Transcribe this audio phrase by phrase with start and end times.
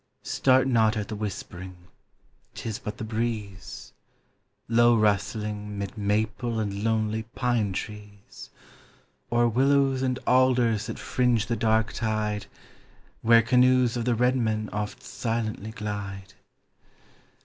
[0.23, 1.75] Start not at the whispering,
[2.55, 3.93] 'tis but the breeze,
[4.67, 8.49] Low rustling, 'mid maple and lonely pine trees,
[9.29, 12.47] Or willows and alders that fringe the dark tide
[13.21, 16.33] Where canoes of the red men oft silently glide.